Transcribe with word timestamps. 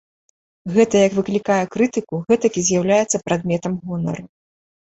Гэта 0.77 0.95
як 1.07 1.13
выклікае 1.17 1.59
крытыку, 1.75 2.15
гэтак 2.35 2.51
і 2.63 2.65
з'яўляецца 2.73 3.23
прадметам 3.29 3.79
гонару. 3.95 4.25